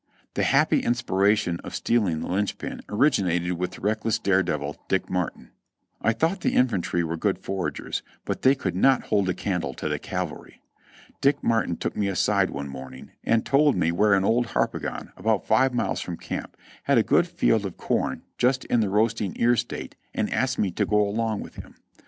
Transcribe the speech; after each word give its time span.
Tlie 0.33 0.41
happy 0.45 0.79
inspiration 0.83 1.59
of 1.59 1.75
stealing 1.75 2.21
the 2.21 2.27
linchpin 2.27 2.81
originated 2.89 3.51
with 3.51 3.73
the 3.73 3.81
reckless 3.81 4.17
dare 4.17 4.41
devil 4.41 4.75
Dick 4.87 5.11
Martin. 5.11 5.51
I 6.01 6.11
thought 6.11 6.41
the 6.41 6.55
infantry 6.55 7.03
were 7.03 7.17
good 7.17 7.37
foragers, 7.37 8.01
but 8.25 8.41
they 8.41 8.55
could 8.55 8.75
not 8.75 9.03
hold 9.03 9.29
a 9.29 9.35
candle 9.35 9.75
to 9.75 9.87
the 9.87 9.99
cavalry. 9.99 10.63
Dick 11.21 11.43
Martin 11.43 11.77
took 11.77 11.95
me 11.95 12.07
aside 12.07 12.49
one 12.49 12.67
morning 12.67 13.11
and 13.23 13.45
told 13.45 13.75
me 13.75 13.91
where 13.91 14.15
an 14.15 14.25
old 14.25 14.47
Harpagon, 14.47 15.11
about 15.17 15.45
five 15.45 15.71
miles 15.71 16.01
from 16.01 16.17
camp, 16.17 16.57
had 16.85 16.97
a 16.97 17.03
good 17.03 17.27
field 17.27 17.63
of 17.63 17.77
corn 17.77 18.23
just 18.39 18.65
in 18.65 18.79
the 18.79 18.89
roasting 18.89 19.33
ear 19.39 19.55
state 19.55 19.95
and 20.15 20.33
asked 20.33 20.57
me 20.57 20.71
to 20.71 20.85
go 20.87 20.99
along 21.07 21.41
with 21.41 21.57
him. 21.57 21.75